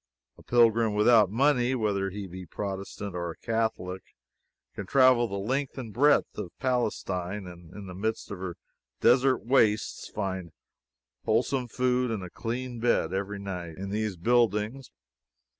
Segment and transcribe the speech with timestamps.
[0.35, 4.01] A pilgrim without money, whether he be a Protestant or a Catholic,
[4.73, 8.57] can travel the length and breadth of Palestine, and in the midst of her
[8.99, 10.53] desert wastes find
[11.25, 14.89] wholesome food and a clean bed every night, in these buildings.